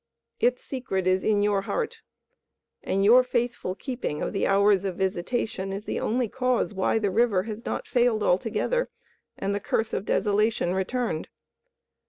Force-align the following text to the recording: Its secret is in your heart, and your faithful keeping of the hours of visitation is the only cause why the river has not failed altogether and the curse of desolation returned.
Its 0.39 0.63
secret 0.63 1.05
is 1.05 1.23
in 1.23 1.43
your 1.43 1.61
heart, 1.61 2.01
and 2.81 3.05
your 3.05 3.21
faithful 3.21 3.75
keeping 3.75 4.19
of 4.19 4.33
the 4.33 4.47
hours 4.47 4.83
of 4.83 4.95
visitation 4.95 5.71
is 5.71 5.85
the 5.85 5.99
only 5.99 6.27
cause 6.27 6.73
why 6.73 6.97
the 6.97 7.11
river 7.11 7.43
has 7.43 7.63
not 7.67 7.87
failed 7.87 8.23
altogether 8.23 8.89
and 9.37 9.53
the 9.53 9.59
curse 9.59 9.93
of 9.93 10.03
desolation 10.05 10.73
returned. 10.73 11.27